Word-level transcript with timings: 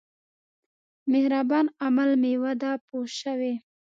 مهربان 1.11 1.65
عمل 1.83 2.09
مېوه 2.21 2.53
ده 2.61 2.71
پوه 2.85 3.05
شوې!. 3.21 3.53